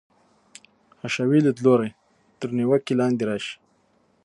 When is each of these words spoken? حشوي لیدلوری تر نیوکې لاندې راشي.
حشوي 1.01 1.39
لیدلوری 1.45 1.89
تر 2.39 2.49
نیوکې 2.57 2.93
لاندې 2.99 3.23
راشي. 3.29 3.55